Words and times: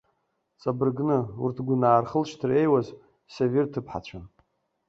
Ҵабыргны, 0.61 1.17
урҭ 1.43 1.57
гәынаа 1.67 2.03
рхылҵшьҭра 2.03 2.53
еиуаз 2.61 2.87
савир-ҭыԥҳацәан. 3.33 4.23